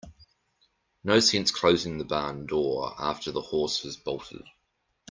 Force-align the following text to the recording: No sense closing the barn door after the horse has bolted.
No 1.03 1.19
sense 1.19 1.51
closing 1.51 1.99
the 1.99 2.03
barn 2.03 2.47
door 2.47 2.95
after 2.97 3.31
the 3.31 3.39
horse 3.39 3.83
has 3.83 3.97
bolted. 3.97 4.41